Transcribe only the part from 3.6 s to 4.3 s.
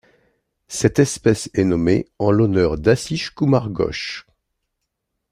Ghosh.